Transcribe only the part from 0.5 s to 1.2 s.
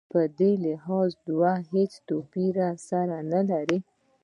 لحاظ